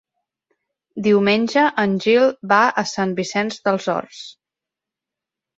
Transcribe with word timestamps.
Diumenge 1.07 1.65
en 1.83 1.93
Gil 2.05 2.25
va 2.53 2.63
a 2.83 2.85
Sant 2.95 3.13
Vicenç 3.21 3.61
dels 3.69 3.89
Horts. 3.97 4.23